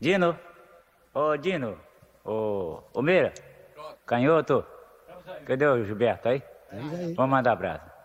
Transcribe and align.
Dino, 0.00 0.38
ô 1.12 1.36
Dino, 1.36 1.76
ô, 2.24 2.80
ô 2.94 3.02
Meira, 3.02 3.34
canhoto, 4.06 4.64
cadê 5.44 5.66
o 5.66 5.84
Gilberto 5.84 6.28
aí? 6.28 6.40
Vamos 7.16 7.30
mandar 7.32 7.52
abraço. 7.52 7.97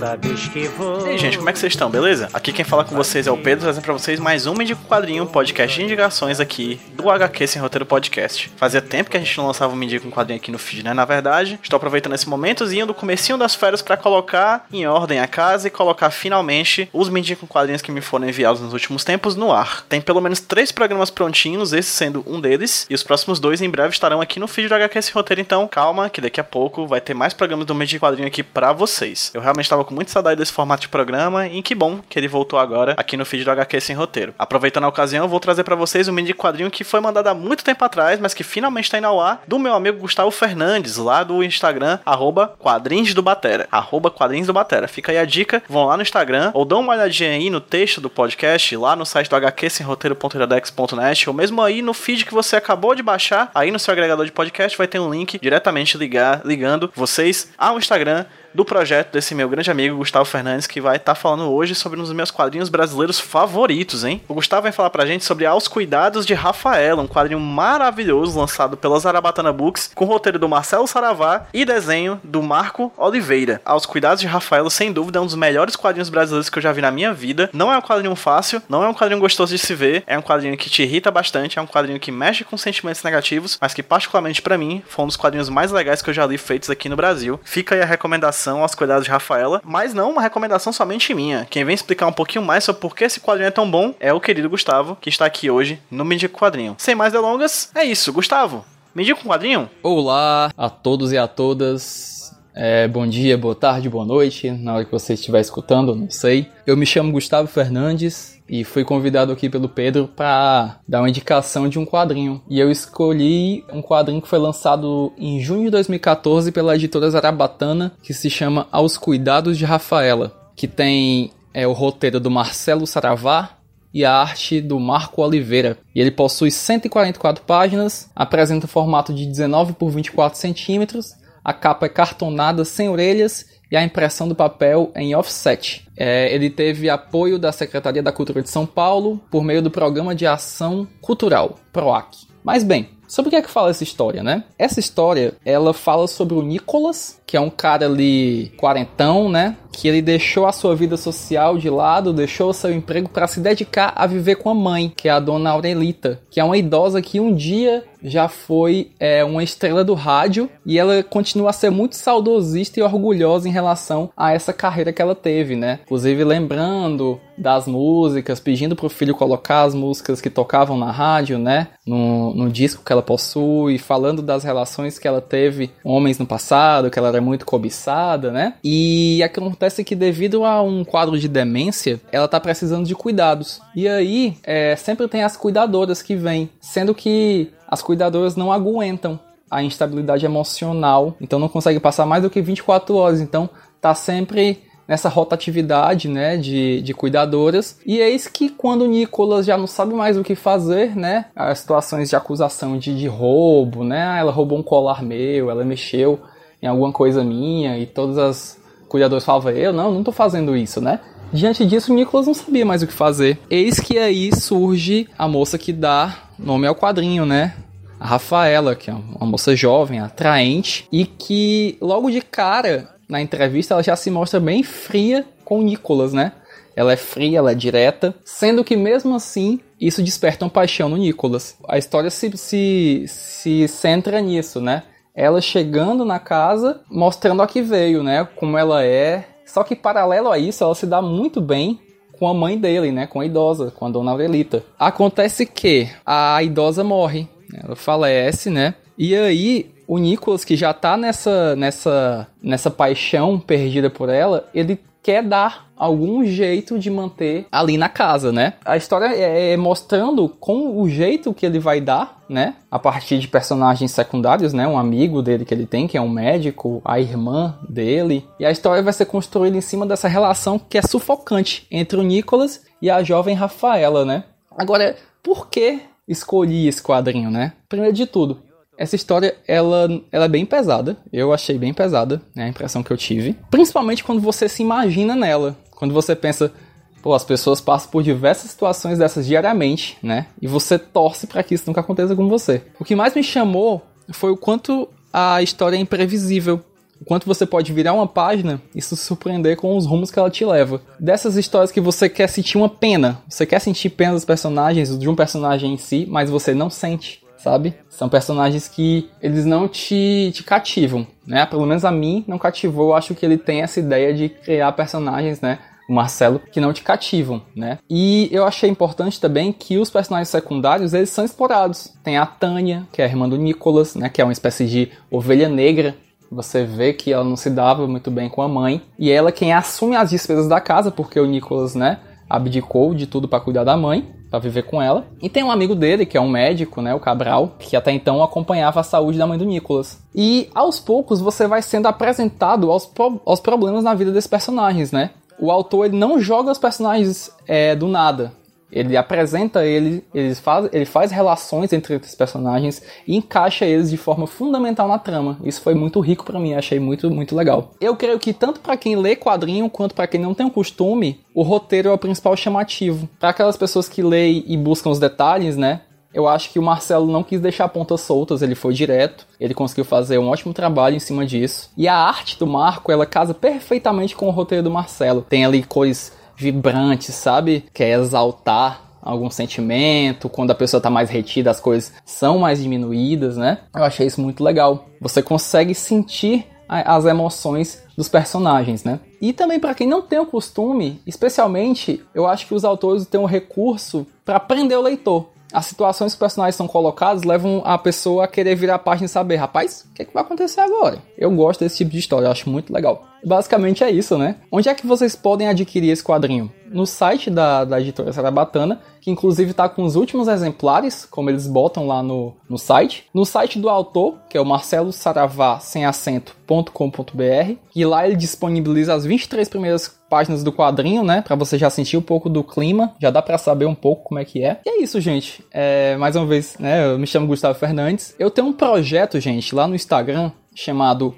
Sabes 0.00 0.48
que 0.48 0.66
vou. 0.66 1.06
E 1.06 1.10
aí, 1.10 1.18
gente, 1.18 1.36
como 1.36 1.50
é 1.50 1.52
que 1.52 1.58
vocês 1.58 1.74
estão, 1.74 1.90
beleza? 1.90 2.30
Aqui 2.32 2.54
quem 2.54 2.64
fala 2.64 2.86
com 2.86 2.96
vocês 2.96 3.26
é 3.26 3.30
o 3.30 3.36
Pedro, 3.36 3.64
trazendo 3.64 3.82
pra 3.82 3.92
vocês 3.92 4.18
mais 4.18 4.46
um 4.46 4.54
Indico 4.54 4.82
Quadrinho, 4.88 5.26
podcast 5.26 5.78
de 5.78 5.84
indicações 5.84 6.40
aqui 6.40 6.80
do 6.94 7.10
HQ 7.10 7.46
Sem 7.46 7.60
Roteiro 7.60 7.84
Podcast. 7.84 8.50
Fazia 8.56 8.80
tempo 8.80 9.10
que 9.10 9.18
a 9.18 9.20
gente 9.20 9.36
não 9.36 9.46
lançava 9.46 9.74
um 9.74 9.82
Indico 9.82 10.08
um 10.08 10.10
quadrinho 10.10 10.40
aqui 10.40 10.50
no 10.50 10.58
feed, 10.58 10.84
né? 10.84 10.94
Na 10.94 11.04
verdade, 11.04 11.60
estou 11.62 11.76
aproveitando 11.76 12.14
esse 12.14 12.26
momentozinho 12.26 12.86
do 12.86 12.94
comecinho 12.94 13.36
das 13.36 13.54
férias 13.54 13.82
para 13.82 13.94
colocar 13.94 14.64
em 14.72 14.86
ordem 14.86 15.20
a 15.20 15.26
casa 15.26 15.68
e 15.68 15.70
colocar 15.70 16.10
finalmente 16.10 16.88
os 16.94 17.10
Mendigo 17.10 17.46
quadrinhos 17.46 17.82
que 17.82 17.92
me 17.92 18.00
foram 18.00 18.26
enviados 18.26 18.62
nos 18.62 18.72
últimos 18.72 19.04
tempos 19.04 19.36
no 19.36 19.52
ar. 19.52 19.84
Tem 19.86 20.00
pelo 20.00 20.22
menos 20.22 20.40
três 20.40 20.72
programas 20.72 21.10
prontinhos, 21.10 21.74
esse 21.74 21.90
sendo 21.90 22.24
um 22.26 22.40
deles, 22.40 22.86
e 22.88 22.94
os 22.94 23.02
próximos 23.02 23.38
dois 23.38 23.60
em 23.60 23.68
breve 23.68 23.92
estarão 23.92 24.22
aqui 24.22 24.40
no 24.40 24.48
feed 24.48 24.66
do 24.66 24.74
HQ 24.76 25.02
Sem 25.02 25.12
Roteiro, 25.12 25.42
então 25.42 25.68
calma 25.68 26.08
que 26.08 26.22
daqui 26.22 26.40
a 26.40 26.44
pouco 26.44 26.86
vai 26.86 27.02
ter 27.02 27.12
mais 27.12 27.34
programas 27.34 27.66
do 27.66 27.74
Mendigo 27.74 28.06
Quadrinho 28.06 28.26
aqui 28.26 28.42
pra 28.42 28.72
vocês. 28.72 29.30
Eu 29.34 29.42
realmente 29.42 29.66
estava 29.66 29.89
com 29.90 29.94
muita 29.94 30.12
saudade 30.12 30.38
desse 30.38 30.52
formato 30.52 30.82
de 30.82 30.88
programa 30.88 31.48
e 31.48 31.60
que 31.62 31.74
bom 31.74 31.98
que 32.08 32.16
ele 32.16 32.28
voltou 32.28 32.58
agora 32.58 32.94
aqui 32.96 33.16
no 33.16 33.26
feed 33.26 33.44
do 33.44 33.50
HQ 33.50 33.80
Sem 33.80 33.96
Roteiro. 33.96 34.32
Aproveitando 34.38 34.84
a 34.84 34.88
ocasião, 34.88 35.24
eu 35.24 35.28
vou 35.28 35.40
trazer 35.40 35.64
para 35.64 35.74
vocês 35.74 36.06
um 36.06 36.12
mini 36.12 36.32
quadrinho 36.32 36.70
que 36.70 36.84
foi 36.84 37.00
mandado 37.00 37.26
há 37.26 37.34
muito 37.34 37.64
tempo 37.64 37.84
atrás, 37.84 38.20
mas 38.20 38.32
que 38.32 38.44
finalmente 38.44 38.84
está 38.84 38.98
indo 38.98 39.08
ao 39.08 39.20
ar, 39.20 39.42
do 39.48 39.58
meu 39.58 39.74
amigo 39.74 39.98
Gustavo 39.98 40.30
Fernandes, 40.30 40.96
lá 40.96 41.24
do 41.24 41.42
Instagram, 41.42 41.98
arroba 42.06 42.54
quadrinhos 42.58 43.12
do 43.12 43.20
Batera. 43.20 43.66
Arroba 43.70 44.10
quadrinhos 44.10 44.46
do 44.46 44.52
Batera. 44.52 44.86
Fica 44.86 45.10
aí 45.10 45.18
a 45.18 45.24
dica, 45.24 45.60
vão 45.68 45.86
lá 45.86 45.96
no 45.96 46.02
Instagram, 46.02 46.52
ou 46.54 46.64
dão 46.64 46.80
uma 46.80 46.92
olhadinha 46.92 47.30
aí 47.30 47.50
no 47.50 47.60
texto 47.60 48.00
do 48.00 48.08
podcast, 48.08 48.76
lá 48.76 48.94
no 48.94 49.04
site 49.04 49.28
do 49.28 49.34
hqsemroteiro.iradex.net, 49.34 51.28
ou 51.28 51.34
mesmo 51.34 51.60
aí 51.60 51.82
no 51.82 51.92
feed 51.92 52.24
que 52.24 52.32
você 52.32 52.54
acabou 52.54 52.94
de 52.94 53.02
baixar, 53.02 53.50
aí 53.52 53.72
no 53.72 53.78
seu 53.78 53.90
agregador 53.90 54.24
de 54.24 54.30
podcast 54.30 54.78
vai 54.78 54.86
ter 54.86 55.00
um 55.00 55.10
link 55.10 55.36
diretamente 55.40 55.98
ligar, 55.98 56.42
ligando 56.44 56.92
vocês 56.94 57.50
ao 57.58 57.76
Instagram 57.76 58.24
do 58.54 58.64
projeto 58.64 59.12
desse 59.12 59.34
meu 59.34 59.48
grande 59.48 59.70
amigo 59.70 59.96
Gustavo 59.96 60.24
Fernandes, 60.24 60.66
que 60.66 60.80
vai 60.80 60.96
estar 60.96 61.14
tá 61.14 61.20
falando 61.20 61.50
hoje 61.52 61.74
sobre 61.74 61.98
um 61.98 62.02
dos 62.02 62.12
meus 62.12 62.30
quadrinhos 62.30 62.68
brasileiros 62.68 63.20
favoritos, 63.20 64.04
hein? 64.04 64.22
O 64.28 64.34
Gustavo 64.34 64.62
vai 64.62 64.72
falar 64.72 64.90
pra 64.90 65.06
gente 65.06 65.24
sobre 65.24 65.46
Aos 65.46 65.68
Cuidados 65.68 66.26
de 66.26 66.34
Rafaela, 66.34 67.02
um 67.02 67.08
quadrinho 67.08 67.40
maravilhoso 67.40 68.38
lançado 68.38 68.76
pela 68.76 68.98
Zarabatana 68.98 69.52
Books, 69.52 69.90
com 69.94 70.04
roteiro 70.04 70.38
do 70.38 70.48
Marcelo 70.48 70.86
Saravá 70.86 71.46
e 71.52 71.64
desenho 71.64 72.20
do 72.24 72.42
Marco 72.42 72.92
Oliveira. 72.96 73.60
Aos 73.64 73.86
Cuidados 73.86 74.20
de 74.20 74.26
Rafaela, 74.26 74.70
sem 74.70 74.92
dúvida, 74.92 75.18
é 75.18 75.22
um 75.22 75.26
dos 75.26 75.34
melhores 75.34 75.76
quadrinhos 75.76 76.08
brasileiros 76.08 76.48
que 76.48 76.58
eu 76.58 76.62
já 76.62 76.72
vi 76.72 76.80
na 76.80 76.90
minha 76.90 77.12
vida. 77.12 77.50
Não 77.52 77.72
é 77.72 77.78
um 77.78 77.82
quadrinho 77.82 78.14
fácil, 78.16 78.62
não 78.68 78.82
é 78.82 78.88
um 78.88 78.94
quadrinho 78.94 79.20
gostoso 79.20 79.54
de 79.54 79.58
se 79.58 79.74
ver, 79.74 80.02
é 80.06 80.18
um 80.18 80.22
quadrinho 80.22 80.56
que 80.56 80.68
te 80.68 80.82
irrita 80.82 81.10
bastante, 81.10 81.58
é 81.58 81.62
um 81.62 81.66
quadrinho 81.66 82.00
que 82.00 82.10
mexe 82.10 82.44
com 82.44 82.56
sentimentos 82.56 83.02
negativos, 83.02 83.58
mas 83.60 83.74
que 83.74 83.82
particularmente 83.82 84.42
para 84.42 84.58
mim 84.58 84.82
foi 84.88 85.04
um 85.04 85.08
dos 85.08 85.16
quadrinhos 85.16 85.48
mais 85.48 85.70
legais 85.70 86.02
que 86.02 86.10
eu 86.10 86.14
já 86.14 86.26
li 86.26 86.38
feitos 86.38 86.70
aqui 86.70 86.88
no 86.88 86.96
Brasil. 86.96 87.38
Fica 87.44 87.74
aí 87.74 87.82
a 87.82 87.86
recomendação 87.86 88.39
aos 88.48 88.74
cuidados 88.74 89.04
de 89.04 89.10
Rafaela, 89.10 89.60
mas 89.64 89.92
não 89.92 90.10
uma 90.10 90.22
recomendação 90.22 90.72
somente 90.72 91.12
minha. 91.14 91.46
Quem 91.50 91.64
vem 91.64 91.74
explicar 91.74 92.06
um 92.06 92.12
pouquinho 92.12 92.44
mais 92.44 92.64
sobre 92.64 92.80
por 92.80 92.94
que 92.94 93.04
esse 93.04 93.20
quadrinho 93.20 93.48
é 93.48 93.50
tão 93.50 93.70
bom 93.70 93.94
é 94.00 94.12
o 94.12 94.20
querido 94.20 94.48
Gustavo, 94.48 94.96
que 95.00 95.08
está 95.08 95.26
aqui 95.26 95.50
hoje 95.50 95.80
no 95.90 96.04
Me 96.04 96.14
Indica 96.14 96.36
Quadrinho. 96.36 96.74
Sem 96.78 96.94
mais 96.94 97.12
delongas, 97.12 97.70
é 97.74 97.84
isso. 97.84 98.12
Gustavo, 98.12 98.64
me 98.94 99.02
indica 99.02 99.20
um 99.20 99.30
quadrinho? 99.30 99.70
Olá 99.82 100.50
a 100.56 100.68
todos 100.68 101.12
e 101.12 101.18
a 101.18 101.28
todas. 101.28 102.19
É, 102.54 102.88
bom 102.88 103.06
dia, 103.06 103.38
boa 103.38 103.54
tarde, 103.54 103.88
boa 103.88 104.04
noite, 104.04 104.50
na 104.50 104.74
hora 104.74 104.84
que 104.84 104.90
você 104.90 105.14
estiver 105.14 105.40
escutando, 105.40 105.94
não 105.94 106.10
sei. 106.10 106.48
Eu 106.66 106.76
me 106.76 106.84
chamo 106.84 107.12
Gustavo 107.12 107.46
Fernandes, 107.46 108.40
e 108.50 108.64
fui 108.64 108.84
convidado 108.84 109.30
aqui 109.30 109.48
pelo 109.48 109.68
Pedro 109.68 110.08
para 110.08 110.80
dar 110.86 111.00
uma 111.00 111.08
indicação 111.08 111.68
de 111.68 111.78
um 111.78 111.86
quadrinho. 111.86 112.42
E 112.50 112.58
eu 112.58 112.68
escolhi 112.68 113.64
um 113.72 113.80
quadrinho 113.80 114.20
que 114.20 114.26
foi 114.26 114.40
lançado 114.40 115.12
em 115.16 115.40
junho 115.40 115.66
de 115.66 115.70
2014 115.70 116.50
pela 116.50 116.74
editora 116.74 117.08
Zarabatana, 117.08 117.92
que 118.02 118.12
se 118.12 118.28
chama 118.28 118.66
Aos 118.72 118.98
Cuidados 118.98 119.56
de 119.56 119.64
Rafaela, 119.64 120.50
que 120.56 120.66
tem 120.66 121.30
é, 121.54 121.64
o 121.64 121.72
roteiro 121.72 122.18
do 122.18 122.28
Marcelo 122.28 122.88
Saravá, 122.88 123.50
e 123.92 124.04
a 124.04 124.14
arte 124.14 124.60
do 124.60 124.78
Marco 124.78 125.22
Oliveira. 125.22 125.78
E 125.94 126.00
ele 126.00 126.10
possui 126.10 126.50
144 126.50 127.44
páginas, 127.44 128.10
apresenta 128.14 128.66
formato 128.66 129.12
de 129.12 129.26
19 129.26 129.72
por 129.74 129.90
24 129.90 130.38
centímetros, 130.38 131.14
a 131.44 131.52
capa 131.52 131.86
é 131.86 131.88
cartonada 131.88 132.64
sem 132.64 132.88
orelhas 132.88 133.46
e 133.70 133.76
a 133.76 133.84
impressão 133.84 134.26
do 134.26 134.34
papel 134.34 134.90
em 134.96 135.14
offset. 135.14 135.86
É, 135.96 136.34
ele 136.34 136.50
teve 136.50 136.90
apoio 136.90 137.38
da 137.38 137.52
Secretaria 137.52 138.02
da 138.02 138.12
Cultura 138.12 138.42
de 138.42 138.50
São 138.50 138.66
Paulo 138.66 139.20
por 139.30 139.44
meio 139.44 139.62
do 139.62 139.70
Programa 139.70 140.14
de 140.14 140.26
Ação 140.26 140.86
Cultural, 141.00 141.56
PROAC. 141.72 142.30
Mas 142.42 142.64
bem, 142.64 142.88
sobre 143.06 143.28
o 143.28 143.30
que 143.30 143.36
é 143.36 143.42
que 143.42 143.50
fala 143.50 143.70
essa 143.70 143.82
história, 143.82 144.22
né? 144.22 144.44
Essa 144.58 144.80
história, 144.80 145.34
ela 145.44 145.74
fala 145.74 146.06
sobre 146.06 146.34
o 146.34 146.42
Nicolas, 146.42 147.20
que 147.26 147.36
é 147.36 147.40
um 147.40 147.50
cara 147.50 147.86
ali 147.86 148.52
quarentão, 148.56 149.28
né? 149.28 149.56
Que 149.72 149.88
ele 149.88 150.00
deixou 150.00 150.46
a 150.46 150.52
sua 150.52 150.74
vida 150.74 150.96
social 150.96 151.58
de 151.58 151.68
lado, 151.68 152.12
deixou 152.12 152.50
o 152.50 152.54
seu 152.54 152.72
emprego 152.72 153.08
para 153.08 153.26
se 153.26 153.40
dedicar 153.40 153.92
a 153.96 154.06
viver 154.06 154.36
com 154.36 154.48
a 154.48 154.54
mãe, 154.54 154.92
que 154.96 155.08
é 155.08 155.10
a 155.10 155.20
dona 155.20 155.50
Aurelita, 155.50 156.20
que 156.30 156.40
é 156.40 156.44
uma 156.44 156.56
idosa 156.56 157.02
que 157.02 157.20
um 157.20 157.34
dia 157.34 157.84
já 158.02 158.28
foi 158.28 158.90
é, 158.98 159.24
uma 159.24 159.42
estrela 159.42 159.84
do 159.84 159.94
rádio 159.94 160.48
e 160.64 160.78
ela 160.78 161.02
continua 161.02 161.50
a 161.50 161.52
ser 161.52 161.70
muito 161.70 161.96
saudosista 161.96 162.80
e 162.80 162.82
orgulhosa 162.82 163.48
em 163.48 163.52
relação 163.52 164.10
a 164.16 164.32
essa 164.32 164.52
carreira 164.52 164.92
que 164.92 165.02
ela 165.02 165.14
teve, 165.14 165.56
né? 165.56 165.80
Inclusive 165.84 166.24
lembrando 166.24 167.20
das 167.36 167.66
músicas, 167.66 168.38
pedindo 168.38 168.76
pro 168.76 168.90
filho 168.90 169.14
colocar 169.14 169.62
as 169.62 169.74
músicas 169.74 170.20
que 170.20 170.28
tocavam 170.28 170.76
na 170.76 170.90
rádio, 170.90 171.38
né? 171.38 171.68
No, 171.86 172.34
no 172.34 172.50
disco 172.50 172.84
que 172.84 172.92
ela 172.92 173.02
possui, 173.02 173.78
falando 173.78 174.20
das 174.20 174.44
relações 174.44 174.98
que 174.98 175.08
ela 175.08 175.20
teve 175.20 175.70
com 175.82 175.90
homens 175.90 176.18
no 176.18 176.26
passado, 176.26 176.90
que 176.90 176.98
ela 176.98 177.08
era 177.08 177.20
muito 177.20 177.46
cobiçada, 177.46 178.30
né? 178.30 178.54
E 178.62 179.22
acontece 179.22 179.82
que 179.82 179.96
devido 179.96 180.44
a 180.44 180.62
um 180.62 180.84
quadro 180.84 181.18
de 181.18 181.28
demência, 181.28 182.00
ela 182.12 182.28
tá 182.28 182.38
precisando 182.38 182.86
de 182.86 182.94
cuidados. 182.94 183.60
E 183.74 183.88
aí, 183.88 184.36
é, 184.44 184.76
sempre 184.76 185.08
tem 185.08 185.22
as 185.22 185.36
cuidadoras 185.36 186.02
que 186.02 186.14
vêm, 186.14 186.50
sendo 186.60 186.94
que 186.94 187.50
as 187.70 187.80
cuidadoras 187.80 188.34
não 188.34 188.52
aguentam 188.52 189.18
a 189.50 189.62
instabilidade 189.62 190.26
emocional, 190.26 191.14
então 191.20 191.38
não 191.38 191.48
conseguem 191.48 191.80
passar 191.80 192.04
mais 192.06 192.22
do 192.22 192.30
que 192.30 192.40
24 192.40 192.94
horas, 192.96 193.20
então 193.20 193.48
tá 193.80 193.94
sempre 193.94 194.62
nessa 194.86 195.08
rotatividade, 195.08 196.08
né, 196.08 196.36
de, 196.36 196.82
de 196.82 196.92
cuidadoras. 196.92 197.78
E 197.86 197.98
eis 197.98 198.26
que 198.26 198.48
quando 198.48 198.82
o 198.82 198.88
Nicolas 198.88 199.46
já 199.46 199.56
não 199.56 199.68
sabe 199.68 199.94
mais 199.94 200.16
o 200.16 200.24
que 200.24 200.34
fazer, 200.34 200.96
né, 200.96 201.26
as 201.34 201.60
situações 201.60 202.10
de 202.10 202.16
acusação 202.16 202.76
de, 202.76 202.98
de 202.98 203.06
roubo, 203.06 203.84
né, 203.84 204.02
ah, 204.02 204.18
ela 204.18 204.32
roubou 204.32 204.58
um 204.58 204.64
colar 204.64 205.00
meu, 205.00 205.48
ela 205.48 205.64
mexeu 205.64 206.18
em 206.60 206.66
alguma 206.66 206.92
coisa 206.92 207.22
minha 207.22 207.78
e 207.78 207.86
todas 207.86 208.18
as 208.18 208.60
cuidadoras 208.88 209.24
falavam, 209.24 209.52
eu 209.52 209.72
não, 209.72 209.92
não 209.92 210.02
tô 210.02 210.10
fazendo 210.10 210.56
isso, 210.56 210.80
né. 210.80 210.98
Diante 211.32 211.64
disso, 211.64 211.92
o 211.92 211.94
Nicolas 211.94 212.26
não 212.26 212.34
sabia 212.34 212.66
mais 212.66 212.82
o 212.82 212.86
que 212.86 212.92
fazer. 212.92 213.38
Eis 213.48 213.78
que 213.78 213.98
aí 213.98 214.34
surge 214.34 215.08
a 215.16 215.28
moça 215.28 215.56
que 215.56 215.72
dá 215.72 216.24
nome 216.38 216.66
ao 216.66 216.74
quadrinho, 216.74 217.24
né? 217.24 217.54
A 217.98 218.06
Rafaela, 218.06 218.74
que 218.74 218.90
é 218.90 218.94
uma 218.94 219.26
moça 219.26 219.54
jovem, 219.54 220.00
atraente, 220.00 220.88
e 220.90 221.04
que 221.04 221.76
logo 221.80 222.10
de 222.10 222.20
cara 222.20 222.94
na 223.08 223.20
entrevista 223.20 223.74
ela 223.74 223.82
já 223.82 223.94
se 223.94 224.10
mostra 224.10 224.40
bem 224.40 224.62
fria 224.62 225.24
com 225.44 225.60
o 225.60 225.62
Nicolas, 225.62 226.12
né? 226.12 226.32
Ela 226.74 226.92
é 226.92 226.96
fria, 226.96 227.38
ela 227.38 227.52
é 227.52 227.54
direta, 227.54 228.14
sendo 228.24 228.64
que 228.64 228.76
mesmo 228.76 229.14
assim 229.14 229.60
isso 229.80 230.02
desperta 230.02 230.44
uma 230.44 230.50
paixão 230.50 230.88
no 230.88 230.96
Nicolas. 230.96 231.56
A 231.68 231.76
história 231.76 232.10
se, 232.10 232.36
se, 232.36 233.04
se 233.06 233.68
centra 233.68 234.20
nisso, 234.20 234.60
né? 234.60 234.84
Ela 235.14 235.40
chegando 235.40 236.04
na 236.04 236.18
casa, 236.18 236.80
mostrando 236.88 237.42
a 237.42 237.46
que 237.46 237.60
veio, 237.60 238.02
né? 238.02 238.26
Como 238.36 238.56
ela 238.56 238.84
é, 238.84 239.26
só 239.52 239.64
que 239.64 239.74
paralelo 239.74 240.30
a 240.30 240.38
isso, 240.38 240.62
ela 240.62 240.74
se 240.74 240.86
dá 240.86 241.02
muito 241.02 241.40
bem 241.40 241.80
com 242.18 242.28
a 242.28 242.34
mãe 242.34 242.58
dele, 242.58 242.92
né? 242.92 243.06
Com 243.06 243.20
a 243.20 243.26
idosa, 243.26 243.70
com 243.70 243.86
a 243.86 243.90
dona 243.90 244.10
Aurelita. 244.10 244.62
Acontece 244.78 245.46
que 245.46 245.88
a 246.04 246.42
idosa 246.42 246.84
morre, 246.84 247.26
ela 247.52 247.74
falece, 247.74 248.50
né? 248.50 248.74
E 248.96 249.16
aí 249.16 249.70
o 249.88 249.98
Nicholas, 249.98 250.44
que 250.44 250.56
já 250.56 250.72
tá 250.72 250.96
nessa, 250.96 251.56
nessa, 251.56 252.28
nessa 252.40 252.70
paixão 252.70 253.40
perdida 253.40 253.90
por 253.90 254.08
ela, 254.08 254.48
ele 254.54 254.78
quer 255.02 255.22
dar 255.22 255.68
algum 255.76 256.24
jeito 256.24 256.78
de 256.78 256.90
manter 256.90 257.46
ali 257.50 257.76
na 257.76 257.88
casa, 257.88 258.30
né? 258.30 258.52
A 258.64 258.76
história 258.76 259.06
é, 259.06 259.54
é 259.54 259.56
mostrando 259.56 260.28
com 260.28 260.80
o 260.80 260.88
jeito 260.88 261.34
que 261.34 261.44
ele 261.44 261.58
vai 261.58 261.80
dar, 261.80 262.19
né? 262.30 262.54
A 262.70 262.78
partir 262.78 263.18
de 263.18 263.26
personagens 263.26 263.90
secundários, 263.90 264.52
né? 264.52 264.66
Um 264.66 264.78
amigo 264.78 265.20
dele 265.20 265.44
que 265.44 265.52
ele 265.52 265.66
tem, 265.66 265.88
que 265.88 265.98
é 265.98 266.00
um 266.00 266.08
médico, 266.08 266.80
a 266.84 267.00
irmã 267.00 267.58
dele. 267.68 268.24
E 268.38 268.46
a 268.46 268.50
história 268.52 268.82
vai 268.82 268.92
ser 268.92 269.06
construída 269.06 269.56
em 269.56 269.60
cima 269.60 269.84
dessa 269.84 270.06
relação 270.06 270.58
que 270.58 270.78
é 270.78 270.82
sufocante 270.82 271.66
entre 271.70 271.98
o 271.98 272.02
Nicholas 272.04 272.64
e 272.80 272.88
a 272.88 273.02
jovem 273.02 273.34
Rafaela, 273.34 274.04
né? 274.04 274.22
Agora, 274.56 274.96
por 275.22 275.48
que 275.48 275.80
escolhi 276.06 276.68
esse 276.68 276.82
quadrinho, 276.82 277.30
né? 277.30 277.52
Primeiro 277.68 277.94
de 277.94 278.06
tudo, 278.06 278.38
essa 278.78 278.96
história, 278.96 279.36
ela, 279.46 279.88
ela 280.10 280.24
é 280.24 280.28
bem 280.28 280.46
pesada. 280.46 280.96
Eu 281.12 281.32
achei 281.32 281.58
bem 281.58 281.74
pesada, 281.74 282.22
né? 282.34 282.44
A 282.44 282.48
impressão 282.48 282.82
que 282.82 282.92
eu 282.92 282.96
tive. 282.96 283.36
Principalmente 283.50 284.04
quando 284.04 284.20
você 284.20 284.48
se 284.48 284.62
imagina 284.62 285.16
nela. 285.16 285.56
Quando 285.72 285.92
você 285.92 286.14
pensa, 286.14 286.52
pô, 287.02 287.14
as 287.14 287.24
pessoas 287.24 287.60
passam 287.60 287.90
por 287.90 288.02
diversas 288.02 288.50
situações 288.50 288.98
dessas 288.98 289.26
diariamente, 289.26 289.96
né? 290.02 290.26
E 290.40 290.46
você 290.46 290.78
torce 290.78 291.26
para 291.26 291.42
que 291.42 291.54
isso 291.54 291.64
nunca 291.66 291.80
aconteça 291.80 292.14
com 292.14 292.28
você. 292.28 292.62
O 292.78 292.84
que 292.84 292.94
mais 292.94 293.14
me 293.14 293.22
chamou 293.22 293.82
foi 294.12 294.30
o 294.30 294.36
quanto 294.36 294.88
a 295.12 295.42
história 295.42 295.76
é 295.76 295.80
imprevisível. 295.80 296.60
O 297.00 297.04
quanto 297.04 297.26
você 297.26 297.46
pode 297.46 297.72
virar 297.72 297.94
uma 297.94 298.06
página 298.06 298.60
e 298.74 298.82
se 298.82 298.94
surpreender 298.94 299.56
com 299.56 299.74
os 299.74 299.86
rumos 299.86 300.10
que 300.10 300.18
ela 300.18 300.30
te 300.30 300.44
leva. 300.44 300.82
Dessas 300.98 301.36
histórias 301.36 301.72
que 301.72 301.80
você 301.80 302.10
quer 302.10 302.28
sentir 302.28 302.58
uma 302.58 302.68
pena. 302.68 303.22
Você 303.26 303.46
quer 303.46 303.58
sentir 303.58 303.88
pena 303.88 304.12
dos 304.12 304.24
personagens, 304.26 304.98
de 304.98 305.08
um 305.08 305.16
personagem 305.16 305.72
em 305.72 305.78
si, 305.78 306.06
mas 306.08 306.28
você 306.28 306.52
não 306.52 306.68
sente 306.68 307.20
sabe? 307.42 307.74
São 307.88 308.08
personagens 308.08 308.68
que 308.68 309.08
eles 309.22 309.44
não 309.44 309.66
te, 309.66 310.30
te 310.34 310.44
cativam, 310.44 311.06
né? 311.26 311.46
Pelo 311.46 311.66
menos 311.66 311.84
a 311.84 311.90
mim 311.90 312.24
não 312.28 312.38
cativou. 312.38 312.90
Eu 312.90 312.94
acho 312.94 313.14
que 313.14 313.24
ele 313.24 313.38
tem 313.38 313.62
essa 313.62 313.80
ideia 313.80 314.12
de 314.12 314.28
criar 314.28 314.72
personagens, 314.72 315.40
né? 315.40 315.58
O 315.90 315.92
Marcelo, 315.92 316.40
que 316.52 316.60
não 316.60 316.72
te 316.72 316.82
cativam, 316.82 317.42
né? 317.54 317.78
E 317.90 318.28
eu 318.30 318.44
achei 318.44 318.70
importante 318.70 319.20
também 319.20 319.52
que 319.52 319.76
os 319.76 319.90
personagens 319.90 320.28
secundários, 320.28 320.94
eles 320.94 321.10
são 321.10 321.24
explorados. 321.24 321.92
Tem 322.04 322.16
a 322.16 322.24
Tânia, 322.24 322.86
que 322.92 323.02
é 323.02 323.04
a 323.04 323.08
irmã 323.08 323.28
do 323.28 323.36
Nicholas, 323.36 323.96
né? 323.96 324.08
Que 324.08 324.22
é 324.22 324.24
uma 324.24 324.32
espécie 324.32 324.66
de 324.66 324.88
ovelha 325.10 325.48
negra 325.48 325.96
você 326.30 326.64
vê 326.64 326.92
que 326.92 327.12
ela 327.12 327.24
não 327.24 327.34
se 327.34 327.50
dava 327.50 327.88
muito 327.88 328.08
bem 328.08 328.28
com 328.28 328.40
a 328.40 328.48
mãe. 328.48 328.80
E 328.96 329.10
ela 329.10 329.32
quem 329.32 329.52
assume 329.52 329.96
as 329.96 330.10
despesas 330.10 330.46
da 330.46 330.60
casa, 330.60 330.90
porque 330.90 331.18
o 331.18 331.26
Nicholas, 331.26 331.74
né, 331.74 331.98
abdicou 332.28 332.94
de 332.94 333.08
tudo 333.08 333.26
para 333.26 333.40
cuidar 333.40 333.64
da 333.64 333.76
mãe, 333.76 334.08
para 334.30 334.38
viver 334.38 334.62
com 334.62 334.80
ela. 334.80 335.08
E 335.20 335.28
tem 335.28 335.42
um 335.42 335.50
amigo 335.50 335.74
dele, 335.74 336.06
que 336.06 336.16
é 336.16 336.20
um 336.20 336.28
médico, 336.28 336.80
né, 336.80 336.94
o 336.94 337.00
Cabral, 337.00 337.56
que 337.58 337.74
até 337.74 337.90
então 337.90 338.22
acompanhava 338.22 338.78
a 338.78 338.84
saúde 338.84 339.18
da 339.18 339.26
mãe 339.26 339.36
do 339.36 339.44
Nicholas. 339.44 340.00
E 340.14 340.48
aos 340.54 340.78
poucos 340.78 341.20
você 341.20 341.48
vai 341.48 341.60
sendo 341.60 341.86
apresentado 341.86 342.70
aos, 342.70 342.86
pro 342.86 343.20
aos 343.26 343.40
problemas 343.40 343.82
na 343.82 343.92
vida 343.92 344.12
desses 344.12 344.30
personagens, 344.30 344.92
né? 344.92 345.10
O 345.40 345.50
autor 345.50 345.86
ele 345.86 345.96
não 345.96 346.20
joga 346.20 346.52
os 346.52 346.58
personagens 346.58 347.30
é, 347.48 347.74
do 347.74 347.88
nada. 347.88 348.32
Ele 348.72 348.96
apresenta 348.96 349.64
ele, 349.64 350.04
ele 350.14 350.34
faz, 350.34 350.68
ele 350.72 350.84
faz 350.84 351.10
relações 351.10 351.72
entre 351.72 351.96
esses 351.96 352.14
personagens 352.14 352.82
e 353.06 353.16
encaixa 353.16 353.64
eles 353.64 353.90
de 353.90 353.96
forma 353.96 354.26
fundamental 354.26 354.86
na 354.86 354.98
trama. 354.98 355.38
Isso 355.42 355.60
foi 355.60 355.74
muito 355.74 355.98
rico 356.00 356.24
para 356.24 356.38
mim, 356.38 356.54
achei 356.54 356.78
muito 356.78 357.10
muito 357.10 357.34
legal. 357.34 357.72
Eu 357.80 357.96
creio 357.96 358.18
que 358.18 358.32
tanto 358.32 358.60
para 358.60 358.76
quem 358.76 358.96
lê 358.96 359.16
quadrinho 359.16 359.68
quanto 359.68 359.94
para 359.94 360.06
quem 360.06 360.20
não 360.20 360.34
tem 360.34 360.46
o 360.46 360.50
costume, 360.50 361.20
o 361.34 361.42
roteiro 361.42 361.88
é 361.88 361.92
o 361.92 361.98
principal 361.98 362.36
chamativo. 362.36 363.08
Para 363.18 363.30
aquelas 363.30 363.56
pessoas 363.56 363.88
que 363.88 364.02
leem 364.02 364.44
e 364.46 364.56
buscam 364.56 364.90
os 364.90 365.00
detalhes, 365.00 365.56
né? 365.56 365.80
Eu 366.12 366.26
acho 366.26 366.50
que 366.50 366.58
o 366.58 366.62
Marcelo 366.62 367.10
não 367.10 367.22
quis 367.22 367.40
deixar 367.40 367.68
pontas 367.68 368.00
soltas, 368.00 368.42
ele 368.42 368.54
foi 368.54 368.74
direto, 368.74 369.26
ele 369.38 369.54
conseguiu 369.54 369.84
fazer 369.84 370.18
um 370.18 370.28
ótimo 370.28 370.52
trabalho 370.52 370.96
em 370.96 371.00
cima 371.00 371.24
disso. 371.24 371.70
E 371.76 371.86
a 371.86 371.96
arte 371.96 372.38
do 372.38 372.46
Marco, 372.46 372.90
ela 372.90 373.06
casa 373.06 373.32
perfeitamente 373.32 374.16
com 374.16 374.26
o 374.26 374.32
roteiro 374.32 374.64
do 374.64 374.70
Marcelo. 374.70 375.24
Tem 375.28 375.44
ali 375.44 375.62
cores 375.62 376.12
vibrante, 376.36 377.12
sabe? 377.12 377.64
Quer 377.72 377.98
exaltar 378.00 378.90
algum 379.00 379.30
sentimento, 379.30 380.28
quando 380.28 380.50
a 380.50 380.54
pessoa 380.54 380.78
está 380.78 380.90
mais 380.90 381.08
retida, 381.08 381.50
as 381.50 381.60
coisas 381.60 381.92
são 382.04 382.38
mais 382.38 382.62
diminuídas, 382.62 383.36
né? 383.36 383.58
Eu 383.74 383.84
achei 383.84 384.06
isso 384.06 384.20
muito 384.20 384.42
legal. 384.42 384.86
Você 385.00 385.22
consegue 385.22 385.74
sentir 385.74 386.46
as 386.68 387.04
emoções 387.04 387.82
dos 387.96 388.08
personagens, 388.08 388.84
né? 388.84 389.00
E 389.20 389.32
também 389.32 389.58
para 389.58 389.74
quem 389.74 389.88
não 389.88 390.02
tem 390.02 390.18
o 390.18 390.26
costume, 390.26 391.00
especialmente, 391.06 392.02
eu 392.14 392.26
acho 392.26 392.46
que 392.46 392.54
os 392.54 392.64
autores 392.64 393.06
têm 393.06 393.20
um 393.20 393.24
recurso 393.24 394.06
para 394.24 394.38
prender 394.38 394.78
o 394.78 394.82
leitor 394.82 395.30
as 395.52 395.66
situações 395.66 396.12
que 396.12 396.16
os 396.16 396.20
personagens 396.20 396.56
são 396.56 396.68
colocados 396.68 397.24
levam 397.24 397.62
a 397.64 397.76
pessoa 397.76 398.24
a 398.24 398.28
querer 398.28 398.54
virar 398.54 398.76
a 398.76 398.78
página 398.78 399.06
e 399.06 399.08
saber, 399.08 399.36
rapaz, 399.36 399.86
o 399.90 399.94
que, 399.94 400.02
é 400.02 400.04
que 400.04 400.14
vai 400.14 400.22
acontecer 400.22 400.60
agora? 400.60 400.98
Eu 401.16 401.30
gosto 401.30 401.60
desse 401.60 401.78
tipo 401.78 401.90
de 401.90 401.98
história, 401.98 402.28
acho 402.28 402.48
muito 402.48 402.72
legal. 402.72 403.06
Basicamente 403.24 403.84
é 403.84 403.90
isso, 403.90 404.16
né? 404.16 404.36
Onde 404.50 404.68
é 404.68 404.74
que 404.74 404.86
vocês 404.86 405.14
podem 405.14 405.48
adquirir 405.48 405.90
esse 405.90 406.02
quadrinho? 406.02 406.50
No 406.70 406.86
site 406.86 407.30
da, 407.30 407.64
da 407.64 407.80
editora 407.80 408.12
Sarabatana, 408.12 408.80
que 409.00 409.10
inclusive 409.10 409.50
está 409.50 409.68
com 409.68 409.84
os 409.84 409.96
últimos 409.96 410.28
exemplares, 410.28 411.04
como 411.04 411.28
eles 411.30 411.46
botam 411.46 411.86
lá 411.86 412.02
no, 412.02 412.34
no 412.48 412.56
site. 412.58 413.04
No 413.12 413.24
site 413.24 413.58
do 413.58 413.68
autor, 413.68 414.18
que 414.28 414.38
é 414.38 414.40
o 414.40 414.46
Marcelo 414.46 414.92
Saravá, 414.92 415.58
sem 415.58 415.84
acento.com.br, 415.84 417.54
e 417.74 417.84
lá 417.84 418.06
ele 418.06 418.16
disponibiliza 418.16 418.94
as 418.94 419.04
23 419.04 419.48
primeiras 419.48 419.88
páginas 420.08 420.42
do 420.42 420.52
quadrinho, 420.52 421.02
né? 421.02 421.22
Para 421.22 421.36
você 421.36 421.56
já 421.56 421.70
sentir 421.70 421.96
um 421.96 422.02
pouco 422.02 422.28
do 422.28 422.44
clima, 422.44 422.94
já 423.00 423.10
dá 423.10 423.22
para 423.22 423.38
saber 423.38 423.64
um 423.64 423.74
pouco 423.74 424.04
como 424.04 424.20
é 424.20 424.24
que 424.24 424.44
é. 424.44 424.60
E 424.66 424.68
é 424.68 424.82
isso, 424.82 425.00
gente. 425.00 425.44
É, 425.52 425.96
mais 425.96 426.16
uma 426.16 426.26
vez, 426.26 426.56
né? 426.58 426.92
Eu 426.92 426.98
me 426.98 427.06
chamo 427.06 427.26
Gustavo 427.26 427.58
Fernandes. 427.58 428.14
Eu 428.18 428.30
tenho 428.30 428.48
um 428.48 428.52
projeto, 428.52 429.18
gente, 429.20 429.54
lá 429.54 429.66
no 429.66 429.74
Instagram 429.74 430.32
chamado 430.54 431.14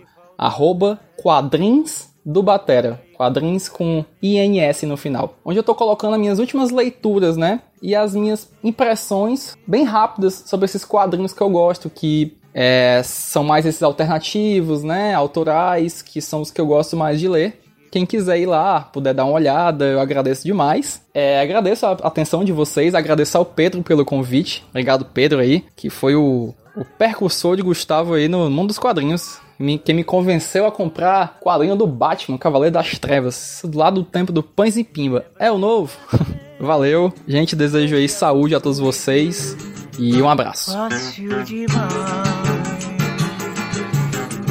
quadrins 1.22 2.12
do 2.25 2.43
Batera. 2.43 3.00
Quadrins 3.17 3.69
com 3.69 4.05
INS 4.23 4.82
no 4.82 4.97
final. 4.97 5.37
Onde 5.44 5.59
eu 5.59 5.62
tô 5.62 5.75
colocando 5.75 6.14
as 6.14 6.20
minhas 6.20 6.38
últimas 6.38 6.70
leituras, 6.70 7.37
né? 7.37 7.61
E 7.81 7.94
as 7.94 8.14
minhas 8.14 8.50
impressões 8.62 9.56
bem 9.67 9.85
rápidas 9.85 10.44
sobre 10.47 10.64
esses 10.64 10.85
quadrinhos 10.85 11.32
que 11.32 11.41
eu 11.41 11.50
gosto, 11.50 11.91
que 11.91 12.37
é, 12.55 13.03
são 13.05 13.43
mais 13.43 13.67
esses 13.67 13.82
alternativos, 13.82 14.82
né? 14.82 15.14
Autorais, 15.14 16.03
que 16.03 16.20
são 16.20 16.41
os 16.41 16.50
que 16.50 16.61
eu 16.61 16.67
gosto 16.67 16.97
mais 16.97 17.19
de 17.19 17.29
ler. 17.29 17.61
Quem 17.91 18.06
quiser 18.06 18.38
ir 18.38 18.47
lá, 18.47 18.81
puder 18.81 19.12
dar 19.12 19.26
uma 19.26 19.35
olhada, 19.35 19.85
eu 19.85 20.00
agradeço 20.00 20.44
demais. 20.44 21.03
É, 21.12 21.41
agradeço 21.41 21.85
a 21.85 21.93
atenção 21.93 22.43
de 22.43 22.50
vocês, 22.50 22.94
agradeço 22.94 23.37
ao 23.37 23.44
Pedro 23.44 23.82
pelo 23.82 24.03
convite. 24.03 24.64
Obrigado, 24.70 25.05
Pedro, 25.05 25.41
aí, 25.41 25.62
que 25.76 25.91
foi 25.91 26.14
o, 26.14 26.55
o 26.75 26.85
percursor 26.97 27.55
de 27.55 27.62
Gustavo 27.62 28.14
aí 28.14 28.29
no 28.29 28.49
mundo 28.49 28.69
dos 28.69 28.79
quadrinhos. 28.79 29.38
Me, 29.62 29.79
quem 29.79 29.94
me 29.94 30.05
convenceu 30.05 30.67
a 30.67 30.73
comprar 30.73 31.38
quadrinho 31.41 31.76
do 31.76 31.87
Batman, 31.87 32.37
Cavaleiro 32.37 32.75
das 32.75 32.99
Trevas, 32.99 33.62
lá 33.75 33.91
do 33.91 34.03
tempo 34.03 34.32
do 34.32 34.43
Pães 34.43 34.76
e 34.76 34.85
Pimba. 34.85 35.25
É 35.38 35.50
o 35.50 35.59
novo? 35.59 35.97
Valeu. 36.59 37.12
Gente, 37.26 37.55
desejo 37.55 37.97
aí 37.97 38.09
saúde 38.09 38.55
a 38.55 38.61
todos 38.61 38.79
vocês 38.79 39.56
e 39.99 40.20
um 40.20 40.29
abraço. 40.29 40.73
Fácil 40.73 41.44
demais. 41.44 41.82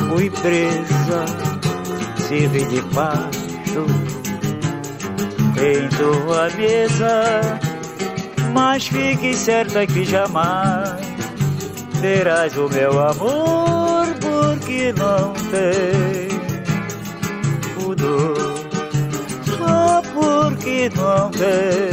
Fui 0.10 0.30
presa 0.30 1.52
sirve 2.32 2.64
de 2.64 2.82
pasto 2.94 3.86
em 5.60 5.90
tua 5.98 6.50
mesa, 6.56 7.60
mas 8.54 8.88
fique 8.88 9.34
certa 9.36 9.86
que 9.86 10.06
jamais 10.06 10.98
terás 12.00 12.56
o 12.56 12.70
meu 12.70 13.06
amor, 13.06 13.81
porque 14.82 14.94
não 14.94 15.34
tem 15.52 16.30
pudor, 17.76 18.36
só 19.46 20.02
porque 20.14 20.90
não 20.96 21.30
tem 21.30 21.91